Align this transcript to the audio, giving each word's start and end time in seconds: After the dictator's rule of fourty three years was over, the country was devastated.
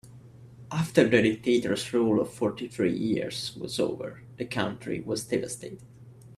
After 0.71 1.03
the 1.07 1.21
dictator's 1.21 1.93
rule 1.93 2.19
of 2.19 2.33
fourty 2.33 2.67
three 2.67 2.97
years 2.97 3.55
was 3.55 3.79
over, 3.79 4.23
the 4.37 4.45
country 4.45 4.99
was 4.99 5.25
devastated. 5.25 5.83